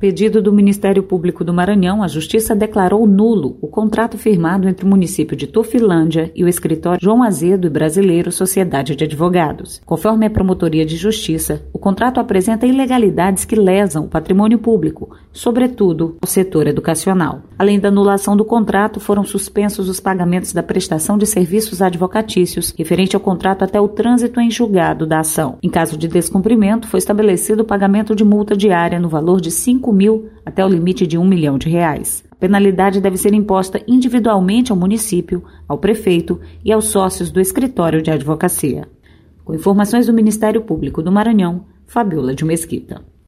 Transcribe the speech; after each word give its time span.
Pedido 0.00 0.40
do 0.40 0.52
Ministério 0.52 1.02
Público 1.02 1.42
do 1.42 1.52
Maranhão, 1.52 2.04
a 2.04 2.06
Justiça 2.06 2.54
declarou 2.54 3.04
nulo 3.04 3.58
o 3.60 3.66
contrato 3.66 4.16
firmado 4.16 4.68
entre 4.68 4.86
o 4.86 4.88
município 4.88 5.36
de 5.36 5.48
Tufilândia 5.48 6.30
e 6.36 6.44
o 6.44 6.48
escritório 6.48 7.00
João 7.02 7.20
Azedo 7.20 7.66
e 7.66 7.70
Brasileiro 7.70 8.30
Sociedade 8.30 8.94
de 8.94 9.02
Advogados. 9.02 9.80
Conforme 9.84 10.24
a 10.24 10.30
Promotoria 10.30 10.86
de 10.86 10.96
Justiça, 10.96 11.66
o 11.72 11.80
contrato 11.80 12.20
apresenta 12.20 12.64
ilegalidades 12.64 13.44
que 13.44 13.56
lesam 13.56 14.04
o 14.04 14.08
patrimônio 14.08 14.60
público, 14.60 15.16
sobretudo 15.32 16.16
o 16.22 16.26
setor 16.28 16.68
educacional. 16.68 17.42
Além 17.58 17.80
da 17.80 17.88
anulação 17.88 18.36
do 18.36 18.44
contrato, 18.44 19.00
foram 19.00 19.24
suspensos 19.24 19.88
os 19.88 19.98
pagamentos 19.98 20.52
da 20.52 20.62
prestação 20.62 21.18
de 21.18 21.26
serviços 21.26 21.82
advocatícios 21.82 22.72
referente 22.78 23.16
ao 23.16 23.20
contrato 23.20 23.64
até 23.64 23.80
o 23.80 23.88
trânsito 23.88 24.40
em 24.40 24.48
julgado 24.48 25.04
da 25.04 25.18
ação. 25.18 25.58
Em 25.60 25.68
caso 25.68 25.98
de 25.98 26.06
descumprimento, 26.06 26.86
foi 26.86 26.98
estabelecido 26.98 27.64
o 27.64 27.66
pagamento 27.66 28.14
de 28.14 28.22
multa 28.22 28.56
diária 28.56 29.00
no 29.00 29.08
valor 29.08 29.40
de 29.40 29.50
5 29.50 29.87
5 29.88 29.92
mil 29.92 30.28
até 30.44 30.64
o 30.64 30.68
limite 30.68 31.06
de 31.06 31.16
um 31.16 31.26
milhão 31.26 31.56
de 31.56 31.68
reais. 31.68 32.22
A 32.30 32.36
penalidade 32.36 33.00
deve 33.00 33.16
ser 33.16 33.32
imposta 33.32 33.82
individualmente 33.88 34.70
ao 34.70 34.78
município, 34.78 35.42
ao 35.66 35.78
prefeito 35.78 36.38
e 36.62 36.70
aos 36.70 36.86
sócios 36.86 37.30
do 37.30 37.40
escritório 37.40 38.02
de 38.02 38.10
advocacia. 38.10 38.86
Com 39.44 39.54
informações 39.54 40.06
do 40.06 40.12
Ministério 40.12 40.60
Público 40.60 41.02
do 41.02 41.10
Maranhão, 41.10 41.64
Fabiola 41.86 42.34
de 42.34 42.44
Mesquita. 42.44 43.02